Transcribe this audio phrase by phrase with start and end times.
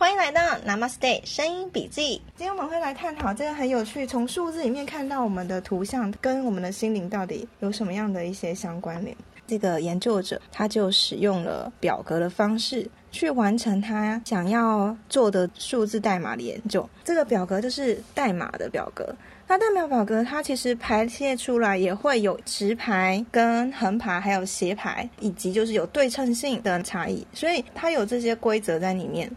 [0.00, 2.22] 欢迎来到 Namaste 声音笔记。
[2.36, 9.16] 今天我们会来探讨这个很有趣，从数字里面看到我们的图像跟我们的心灵到底有什么样的一些相关联。
[9.44, 16.88] 这个研究者他就使用了表格的方式去完成他想要做的数字代码的研究。
[17.02, 19.12] 这个表格就是代码的表格。
[19.48, 29.28] 那代码表格它其实排列出来也会有直排、跟横排，还有斜排，以及就是有对称性的差异，所以它有这些规则在里面。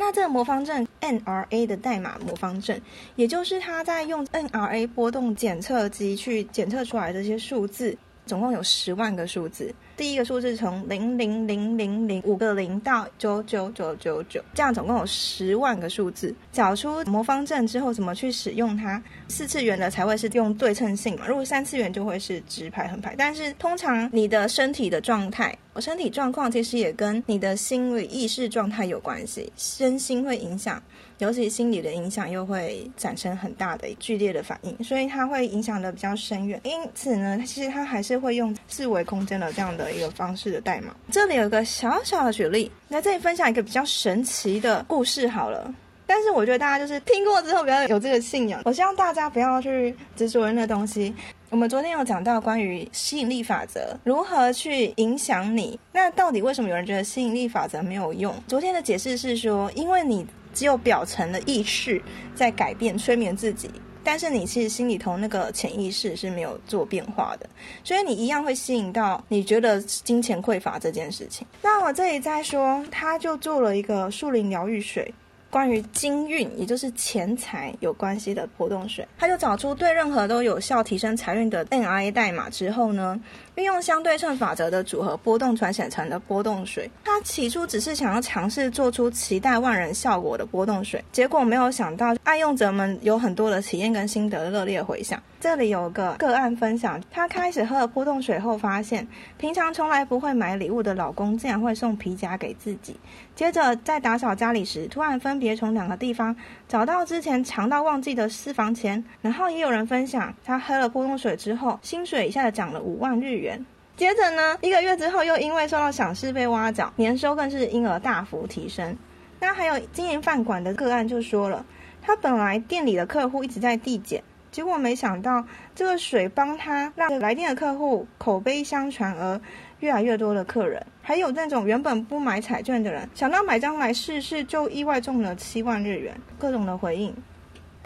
[0.00, 2.80] 那这个魔方阵 NRA 的代码魔方阵，
[3.16, 7.94] 也就是它在用 NRA 波动检测机去检测出来这些数字。
[8.26, 16.34] 总共有十万个数字，第一个数字从零零零零零五个零到九九九九九，这样总共有十万个数字。
[16.50, 18.98] 找出魔方阵之后，怎么去使用它？
[19.28, 23.14] 四次元的才会是用对称性嘛，如果三次元就会是直排横排。
[23.18, 30.82] 但是通常你的身体的状态，我身体状况其实也跟你的心理意识状态有关系，身心会影响。
[31.18, 36.58] 尤其心理的影响又会产生很大的剧烈的反应，所以它会影响的比较深远。
[36.64, 40.94] 因此呢，其实它还是会用四维空间的这样的一个方式的代码。
[41.10, 45.72] 这里有一个小小的举例，来这里分享一个比较神奇的故事好了。
[46.06, 51.14] 但是我觉得大家就是听过之后不要有这个信仰，我希望大家不要去执着那东西。
[51.50, 58.34] 我们昨天有讲到关于吸引力法则如何去影响你，那到底为什么有人觉得吸引力法则没有用？
[58.46, 60.26] 昨天的解释是说，因为你。
[60.52, 62.02] 只有表层的意识
[62.34, 63.70] 在改变、催眠自己，
[64.02, 67.48] 但是你其实心里头那个潜意识是没有做变化的，
[67.84, 71.46] 所以你一样会吸引到你觉得金钱匮乏这件事情。
[71.62, 75.12] 那我这里再说，他就做了一个树林疗愈水。
[75.50, 83.20] 关于金运，也就是钱财有关系的波动水，他就找出对任何都有效提升财运的 N I A 代码之后呢，
[83.60, 86.90] 运用相对称法则的组合波动传显成的波动水。
[87.04, 95.22] 他起初只是想要尝试做出期待万人效果的波动水，结果没有想到爱用者们有很多的体验跟心得热烈回响。
[95.38, 99.06] 这里有个个案分享，她开始喝了波动水后，发现
[99.38, 102.94] 平常从来不会买礼物的老公竟然会送皮夹给自己。
[103.34, 106.34] 接着在打扫家里时，突然分别从两个地方
[106.68, 109.02] 找到之前藏到忘记的私房钱。
[109.22, 113.49] 然后也有人分享，他喝了波动水之后，薪水一下子涨了五万日元。
[113.96, 118.96] 接着呢，一个月之后又因为受到赏识被挖角，年收更是因而大幅提升。
[119.38, 121.64] 那还有经营饭馆的个案就说了，
[122.02, 124.22] 他本来店里的客户一直在递减。
[124.50, 125.44] 结果没想到，
[125.76, 129.40] 这个水帮他让来电的客户口碑相传，而
[129.78, 136.12] 越来越多的客人，还有那种原本不买彩券的人，想到买张来试试，就意外中了七万日元。
[136.36, 137.14] 各种的回应。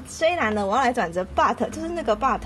[0.07, 2.41] 虽然呢，我要来转折，but 就是那个 but，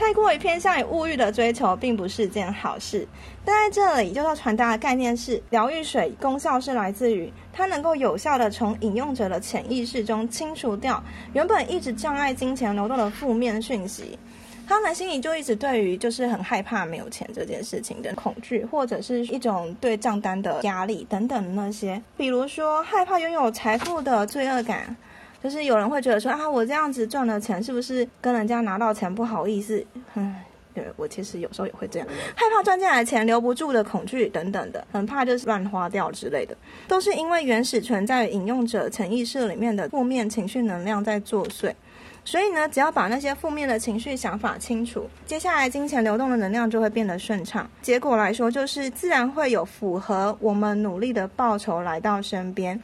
[0.00, 3.06] 太过于偏向于物欲的追求，并不是件好事。
[3.44, 14.18] 但在这里，就要传达的概念是，疗愈水功效是来自于它能够有效的从饮用者的潜意识中清除掉原本一直障碍金钱流动的负面讯息。
[14.66, 24.96] 他们心里就一直对于就是很害怕没有钱这件事情的恐惧，或者是一种对账单的压力等等那些，比如说害怕拥有财富的罪恶感。
[25.42, 29.84] 就是有人会觉得说啊，我这样子赚了钱，是不是跟人家拿到钱不好意思？
[30.14, 30.34] 嗯，
[30.74, 36.56] 对我其实有时候也会这样，害怕赚进来钱留不住的恐惧等等的，很怕就是乱花掉之类的，
[36.86, 41.72] 都是因为原始存在引用者潜意识里面的负面情绪能量在作祟。
[42.22, 47.68] 所以呢，只要把那些负面的情绪想法清除，接下来金钱流动的能量就会变得顺畅。
[47.80, 52.78] 结果来说，就是自然会有符合我们努力的报酬来到身边。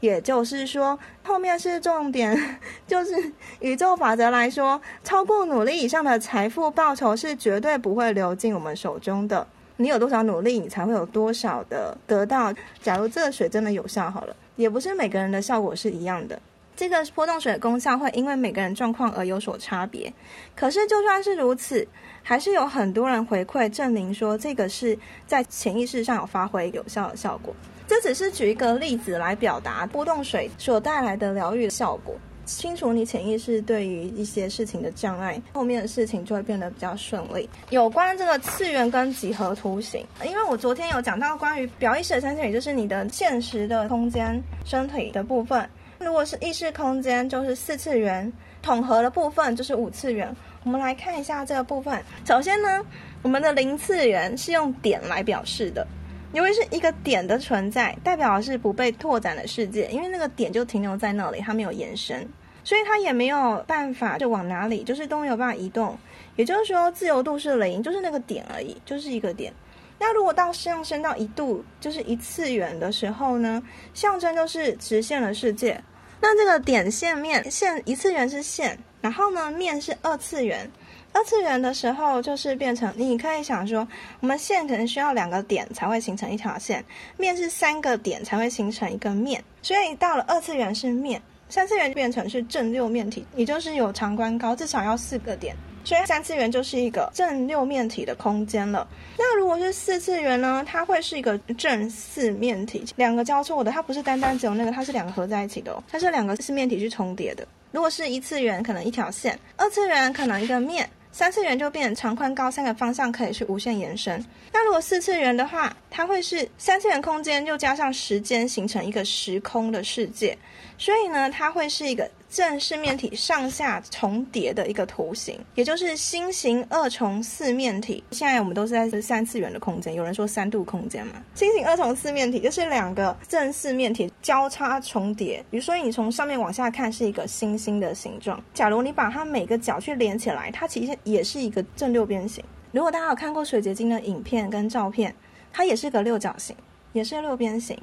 [0.00, 9.46] 也就是说，后面是重点， 就是宇宙法则来说，超过努力以上的财富报酬是绝对不会流进我们手中的。
[9.76, 12.52] 你有多少努力，你才会有多少的得到。
[12.82, 16.38] 假如这个水真的有效，好了，也不是每个人的效果是一样的。
[16.76, 20.10] 这个波动水的功效会因为每个人状况而有所差别。
[20.56, 21.86] 可是就算是如此，
[22.22, 27.54] 还是有很多人回馈证明说，这个是在潜意识上有发挥有效的效果。
[27.90, 32.14] 这只是举一个例子来表达波动水所带来的疗愈效果，
[32.44, 37.50] 清除你潜意识对于一些事情的障碍，后面的事情就会变得比较顺利。
[37.70, 45.60] 有关这个次元跟几何图形，因为我昨天有讲到关于表意识的三次元，就是你的现实的空间、身体的部分；
[45.98, 48.30] 如果是意识空间，就是四次元；
[48.62, 50.32] 统合的部分就是五次元。
[50.62, 52.00] 我们来看一下这个部分。
[52.24, 52.86] 首先呢，
[53.22, 55.84] 我们的零次元是用点来表示的。
[56.32, 62.28] 因为是一个点的存在，代表的是不被拓展的世界，因为那个点就停留在那里，它没有延伸，
[62.62, 65.98] 所以它也没有办法就往哪里，就是都没有办法移动。
[66.36, 69.52] 也就是说，自由度是零，就是那个点而已，就是一个点。
[69.98, 73.62] 那如果到上升到一度，就是一次元的时候呢，
[73.92, 75.78] 象征就是直线的世界，
[76.20, 80.70] 那这个点线面线一次元是线，然后呢面是二次元。
[81.12, 83.86] 二次元的时候就是变成，你可以想说，
[84.20, 86.84] 我们线可能需要两个点才会形成一条线，
[87.16, 95.56] 面是三个点才会形成一个面，所以到了二次元是面，三次元就变成是正六面体，也就是有长宽高，至少要四个点。
[95.84, 98.86] 所以三次元就是一个正六面体的空间了。
[99.18, 100.64] 那如果是四次元呢？
[100.66, 105.82] 它会是一个正四面体，两个交错的，它不是单单只有那个，它是两个合在一起的哦。
[105.90, 107.46] 它是两个四面体去重叠的。
[107.72, 110.88] 如果是一次元，可能一条线；二次元可能一个面。
[111.12, 114.24] 三次元就变长宽高三个方向可以去无限延伸。
[114.52, 120.38] 那如果四次元的话，它会是三次元空间又加上时间形成一个时空的世界，
[120.80, 122.10] 所以呢，它会是一个。
[122.30, 128.00] 正四面体上下重叠的一个图形，也就是星形二重四面体。
[128.12, 131.14] 现在我们都是在三次元的空间，有人说三度空间嘛。
[131.34, 135.44] 星形二重四面体就是两个正四面体交叉重叠。
[135.50, 142.44] 比如说你从上面往下看是一个星星的形状，假如你把它每个角去连起来，它其实也是一个正六边形。
[142.70, 145.12] 如果大家有看过水结晶的影片跟照片，
[145.52, 146.54] 它也是个六角形，
[146.92, 147.76] 也是六边形。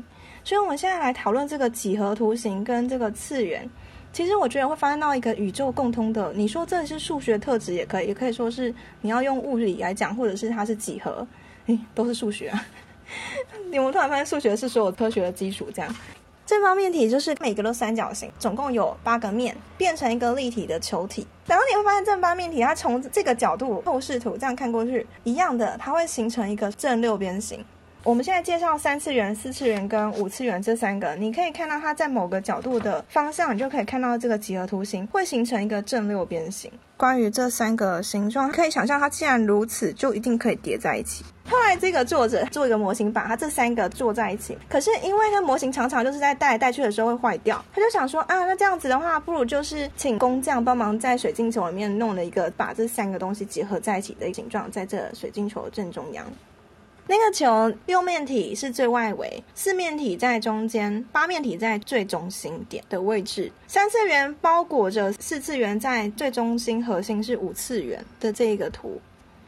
[0.48, 3.70] 所以我们现在来讨论这个几何图形跟这个次元。
[4.14, 11.28] 其实我觉得会发现到一个宇宙共通的，你说这是数学特质也可以，也可以说是你要用物理来讲，或者是它是几何，
[11.66, 12.48] 诶，都是数学。
[12.48, 12.66] 啊
[13.70, 15.94] 你们突然发现数学是所有科学的基础，这样
[16.46, 21.28] 正方面体就是每个都三角形，总共有八个面，变成一个立体的球体。
[21.46, 27.66] 然后你会发现正八面体，它从这个角度透视图这样看过去，一样的，它会形成一个正六边形。
[28.08, 36.72] 我们现在介绍三次元、四次元跟五次元这三个，你可以看到它在某个角度的方向，你就可以看到这个几何图形会形成一个正六边形。
[36.96, 41.26] 关于这三个形状，可以想象它既然如此，就一定可以叠在一起。
[41.50, 44.58] 后来这个作者做一个模型，把它这三个做在一起。
[44.70, 56.26] 可是因为它模型常常就是在带来带去的时候会坏掉，他就想说啊，那这样子的话，不如就是请工匠帮忙在水晶球里面弄了一个把这三个东西结合在一起的形状，在这水晶球正中央。
[57.10, 63.50] 那个球六面体是最外围，四面体在中间，八面体在最中心点的位置。
[63.66, 69.00] 三次元包裹着四次元，在最中心核心是五次元的这一个图。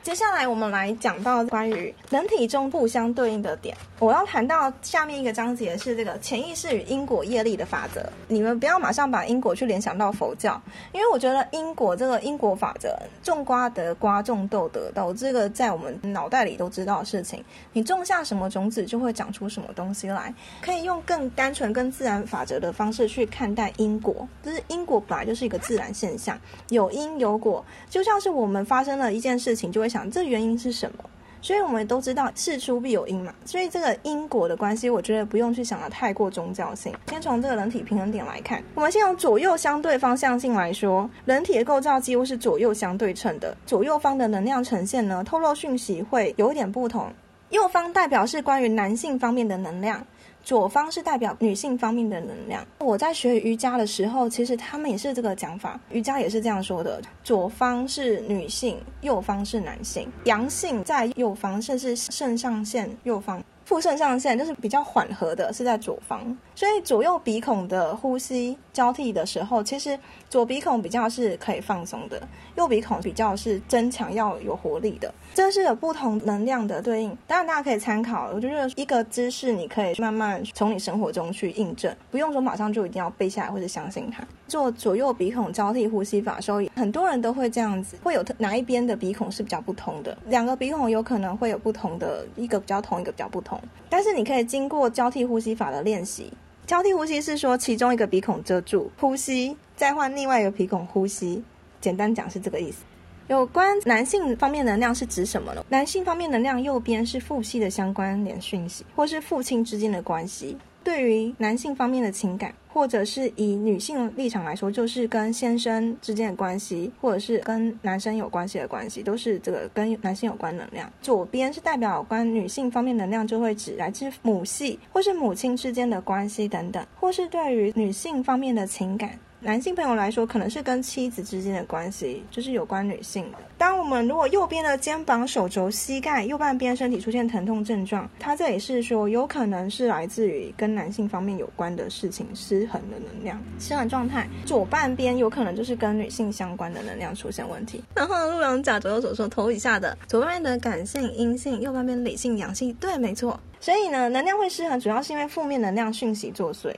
[0.02, 3.76] 接下来我们来讲到关于人体中互相对应的点。
[4.00, 8.02] 我要谈到下面一个章节是这个潜意识与因果业力的法则。
[8.30, 10.60] 你们不要马上把因果去联想到佛教，
[10.94, 17.44] 因为我觉得因果这个因果法则，种瓜得瓜，种豆得豆，这个在我们脑袋里都知道的事情。
[17.74, 20.34] 你种下什么种子，就会长出什么东西来。
[20.62, 29.90] 可以用更单纯、更自然法则的方式去看待因果，就是因果本来就是一个自然现象，有因有果，就像是我们发生了一件事情，就会。
[29.90, 31.04] 想这原因是什么？
[31.42, 36.94] 所以我们都知道事出必有因嘛，所以这个因果的关系，我觉得不用去想的太过宗教性。
[37.08, 47.12] 先从这个人体平衡点来看，我们先从左右相对方向性来说，人体的构造几乎是左右相对称的，左右方的能量呈现呢，透露讯息会有点不同。
[47.50, 50.06] 右方代表是关于男性方面的能量。
[50.50, 52.66] 左方是代表女性方面的能量。
[52.80, 63.40] 我在学瑜伽的时候，其实他们也是这个讲法，瑜伽也是这样说的：左方是女性，右方是男性，阳性在右方，甚至肾上腺右方。
[63.70, 69.96] 副肾上腺就是比较缓和的，是在左方，所以左右鼻孔的呼吸交替的时候，其实
[70.28, 72.20] 左鼻孔比较是可以放松的，
[72.56, 77.16] 右鼻孔比较是增强要有活力的，这是有不同能量的对应。
[77.28, 84.24] 当然大家可以参考，我觉得一个姿势你可以慢慢从你生活中去印证，不用说马上就一定要背下来或者相信它。
[84.48, 93.59] 做左右鼻孔交替呼吸法的时候，很多人都会这样子，会有哪一边的鼻孔是比较不同的，两个鼻孔有可能会有不同的，一个比较同，一个比较不同。
[93.90, 96.32] 但是你可以经过交替呼吸法的练习。
[96.66, 101.44] 交替呼吸是说，其中一个鼻孔遮住呼吸，再换另外一个鼻孔呼吸。
[101.82, 102.84] 简单讲是这个意思。
[103.28, 105.64] 有关男性方面能量是指什么呢？
[105.70, 110.58] 男性方面能量右边是父系的相关联讯息，或是父亲之间的关系。
[110.90, 120.92] 对于男性方面的情感，或者是以女性立场来说，就是跟先生之间的关系，或者是跟男生有关系的关系，都是这个跟男性有关能量。
[121.00, 129.12] 左边是代表关女性方面能量，就会指来自母系或是母亲之间的关系等等，或是对于女性方面的情感。
[129.42, 133.38] 男性朋友来说，可能是跟妻子之间的关系，就是有关女性的。
[133.58, 144.28] 当我们如果右边的肩膀、手肘、膝盖、右半边身体出现疼痛症状，它这里是说有可能是来自于跟男性方面有关的事情失衡的能量，失衡状态。
[144.46, 147.82] 左半边有可能就是跟女性相关的能量出现问题。
[147.96, 153.40] 然后陆阳甲左右手说头以下的左半边的感性阴性，右半边理性阳性，对，没错。
[153.62, 156.74] 所以呢，能量会失衡，主要是因为负面能量讯息作祟。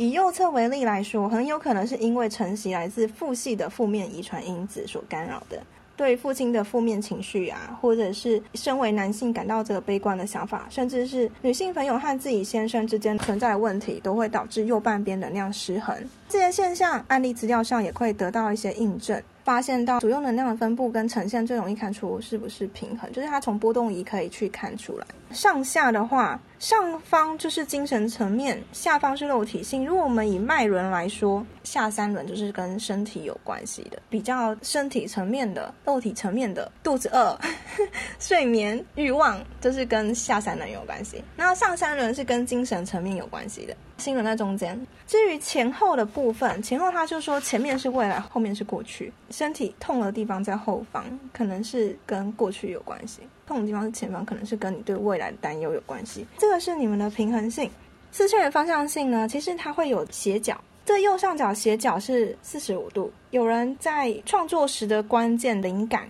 [0.00, 5.62] 以右侧为例来说，很有可能是因为承袭来自父系的负面遗传因子所干扰的。
[5.94, 15.94] 对父亲的负面情绪啊，或者是身为男性感到这个悲观的想法，甚至是女性朋友和自己先生之间存在的问题，都会导致右半边能量失衡。
[16.30, 19.20] 这些现象案例资料上也会得到一些印证。
[19.42, 25.06] 发现到主要能量的分布跟呈现最容易看出是不是平衡，就是它从波动仪可以去看出来。
[25.32, 29.84] 上下的话，上方就是精神层面，下方是肉体性。
[29.84, 37.36] 如果我们以脉轮来说，下三轮就是跟身体有关系的，比较身体层面的、肉体层面的，肚子饿、
[38.18, 41.22] 睡眠、欲望，就是跟下三轮有关系。
[41.36, 43.76] 那上三轮是跟精神层面有关系的。
[43.98, 44.78] 心轮在中间。
[45.06, 49.12] 至于前后的部分，前后他就说前面是未来，后面是过去。
[49.30, 56.26] 身体痛的地方在后方，可能是跟过去有关系；痛的地方是前方，可能是跟你对未来的担忧有关系。
[56.38, 57.70] 这个是你们的平衡性。
[58.10, 63.12] 四圈的方向性呢，其实它会有斜角，这右上角斜角是四十五度。
[63.30, 66.08] 有人在创作时的关键灵感。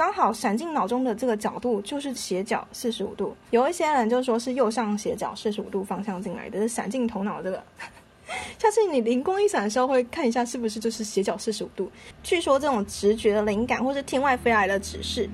[0.00, 7.62] 刚好闪进脑中的这个角度就是斜角四十五度，有一些人就说是右上斜角四十五度方向进来的，是闪进头脑这个。
[8.58, 11.92] 下次你灵光一闪的时候，会看一下是不是就是斜角四十五度。
[12.22, 15.28] 据说这种直觉的灵感或是天外飞来的指示，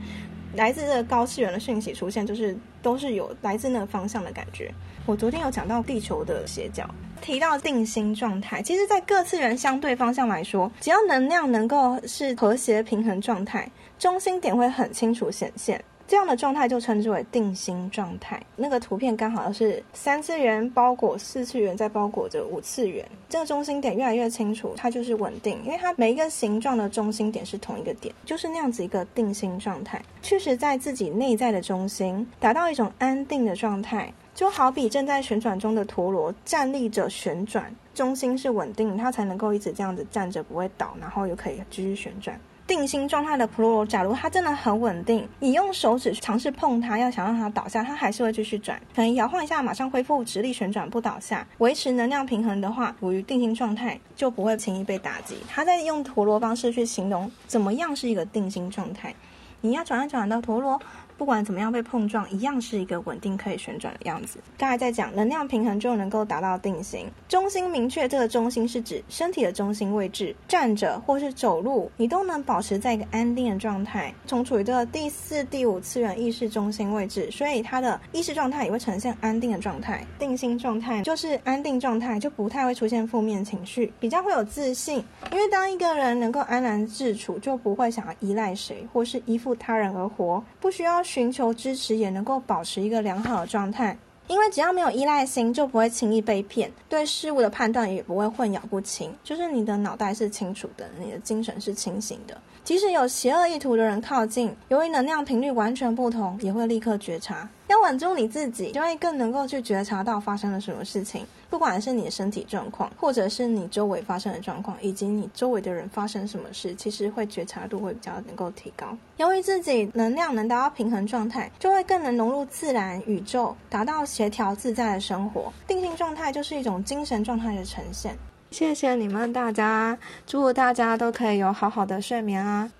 [0.56, 4.72] 来自这个高次元的讯息出现，就是都是有来自那个方向的感觉。
[5.04, 6.88] 我昨天有讲到地球的斜角，
[7.20, 13.70] 提到定心状态，其实在各次元相对方向来说，只要能量能够是和谐平衡状态。
[13.98, 18.40] 中心点会很清楚显现，这样的状态就称之为定心状态。
[18.54, 23.04] 那个图片刚好是三次元包裹四次元，在包裹着五次元。
[23.28, 30.00] 这个中心点越来越清楚，它就是稳定，因为它每一个形状的中心点是同一个点，就是那样子一个定心状态。
[30.22, 42.38] 确实，在自己内在的中心达到一种安定的状态，就好比正在旋转中的陀螺站立着旋转，中心是稳定，它才能够一直这样子站着不会倒，然后又可以继续旋转。
[42.66, 48.76] 定心状态的陀螺，假如它真的很稳定，你用手指去尝试碰它，要想让它倒下，它还是会继续转。
[48.94, 55.37] 可能摇晃一下，马上恢复直立旋转，不倒下，维持能量平衡的话，处于定心状态就不会轻易被打击。
[55.49, 59.14] 他在用陀螺方式去形容怎么样是一个定心状态，
[59.61, 60.80] 你要转来转到陀螺。
[61.16, 64.38] 不管怎么样被碰撞，一样是一个稳定可以旋转的样子。
[64.58, 68.06] 刚才在讲能量平衡就能够达到定型，中心明确。
[68.06, 80.04] 这个中心是指身体的中心位置，站着或是走路，你都能保持在一个安定的状态，从处于这个第四、第五次元意识中心位置，所以他的意识状态也会呈现安定的状态。
[80.18, 85.02] 定心状态就是安定状态，就不太会出现负面情绪，比较会有自信。
[85.32, 91.02] 因为当一个人能够安然自处，就不会想要依赖谁或是依附他人而活，不需要。
[91.06, 93.96] 寻求支持也能够保持一个良好的状态，
[94.26, 99.14] 因为只要没有依赖心，就不会轻易被骗，对事物的判断也不会混淆不清。
[99.22, 102.36] 就是你的脑袋是清楚的，你的精神是清醒的。
[102.64, 107.48] 即使有邪恶意图的人靠近，由于能量频率完全不同，也会立刻觉察。
[107.68, 111.26] 要稳住你自己，就会更能够去觉察到发生了什么事情。
[111.49, 118.96] 不管是你的身体状况，或者是你周围发生的状况，以及你周围的人发生什么事，其实会觉察度会比较能够提高。
[119.16, 125.52] 由于自己能量能达到平衡状态，就会更能融入自然宇宙，达到协调自在的生活。
[125.66, 128.16] 定性状态就是一种精神状态的呈现。
[128.50, 132.70] 谢谢你们大家，祝大家都可以有好好的睡眠啊！